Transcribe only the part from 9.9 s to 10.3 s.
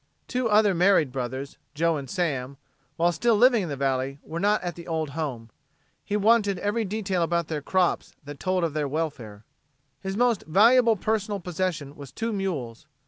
His